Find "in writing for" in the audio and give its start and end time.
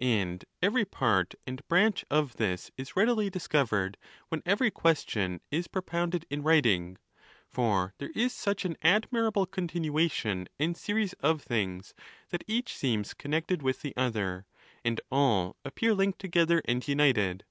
6.30-7.94